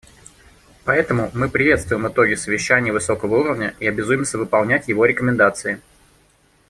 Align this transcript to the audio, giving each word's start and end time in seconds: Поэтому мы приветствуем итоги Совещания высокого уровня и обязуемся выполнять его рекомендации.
Поэтому 0.83 1.29
мы 1.35 1.47
приветствуем 1.47 2.07
итоги 2.07 2.33
Совещания 2.33 2.91
высокого 2.91 3.37
уровня 3.41 3.75
и 3.79 3.85
обязуемся 3.85 4.39
выполнять 4.39 4.87
его 4.87 5.05
рекомендации. 5.05 5.79